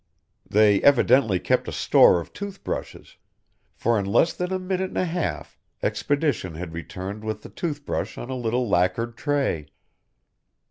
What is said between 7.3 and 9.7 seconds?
the tooth brush on a little lacquered tray.